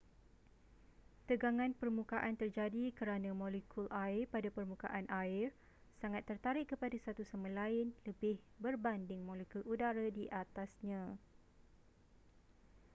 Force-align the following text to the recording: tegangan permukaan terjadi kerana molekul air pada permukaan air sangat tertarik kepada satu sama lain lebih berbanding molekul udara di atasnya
tegangan 1.29 1.71
permukaan 1.81 2.33
terjadi 2.41 2.85
kerana 2.99 3.29
molekul 3.41 3.85
air 4.05 4.23
pada 4.33 4.49
permukaan 4.57 5.05
air 5.23 5.47
sangat 6.01 6.21
tertarik 6.29 6.67
kepada 6.73 6.97
satu 7.05 7.21
sama 7.31 7.49
lain 7.59 7.87
lebih 8.09 8.35
berbanding 8.63 9.21
molekul 9.29 9.61
udara 9.73 10.07
di 10.17 10.25
atasnya 10.43 11.03